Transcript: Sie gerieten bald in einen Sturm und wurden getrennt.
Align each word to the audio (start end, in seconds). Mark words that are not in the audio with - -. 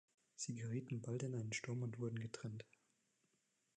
Sie 0.35 0.55
gerieten 0.55 1.03
bald 1.03 1.21
in 1.21 1.35
einen 1.35 1.53
Sturm 1.53 1.83
und 1.83 1.99
wurden 1.99 2.17
getrennt. 2.17 2.65